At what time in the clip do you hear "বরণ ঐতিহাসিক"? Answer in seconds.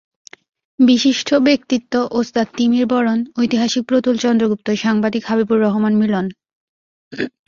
2.87-3.83